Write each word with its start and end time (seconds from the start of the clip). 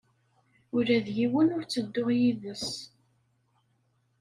Ula 0.75 0.97
d 1.05 1.07
yiwen 1.17 1.53
ur 1.55 1.63
ttedduɣ 1.65 2.09
yid-s. 2.19 2.67